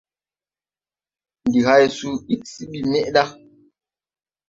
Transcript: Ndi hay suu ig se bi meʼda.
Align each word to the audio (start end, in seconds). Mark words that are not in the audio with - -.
Ndi 1.47 1.59
hay 1.67 1.85
suu 1.97 2.15
ig 2.33 2.41
se 2.53 2.63
bi 2.71 2.79
meʼda. 2.91 3.23